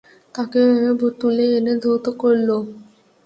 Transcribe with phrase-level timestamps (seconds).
[0.35, 0.61] তাকে
[1.19, 2.49] তুলে এনে ধৌত করল।